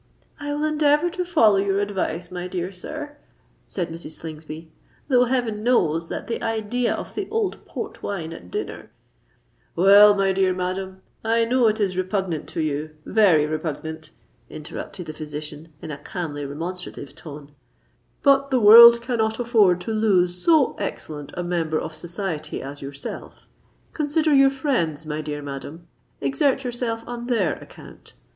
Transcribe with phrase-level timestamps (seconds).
[0.39, 3.17] "I will endeavour to follow your advice, my dear sir,"
[3.67, 4.13] said Mrs.
[4.17, 4.71] Slingsby;
[5.09, 8.89] "though heaven knows that the idea of the old Port wine at dinner——"
[9.75, 14.09] "Well, my dear madam—I know it is repugnant to you—very repugnant,"
[14.49, 17.51] interrupted the physician in a calmly remonstrative tone:
[18.23, 23.47] "but the world cannot afford to lose so excellent a member of society as yourself.
[23.93, 28.13] Consider your friends, my dear madam—exert yourself on their account.